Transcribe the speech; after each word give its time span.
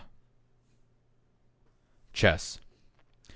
_=Chess. 2.11 2.59